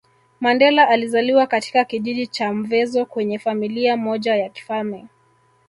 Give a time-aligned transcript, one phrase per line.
[0.41, 5.07] Mandela alizaliwa katika kijiji cha Mvezo kwenye Familia moja ya kifalme